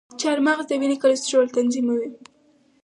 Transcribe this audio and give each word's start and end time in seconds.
چارمغز 0.21 0.65
د 0.67 0.71
وینې 0.81 0.97
کلسترول 1.03 1.47
تنظیموي. 1.57 2.09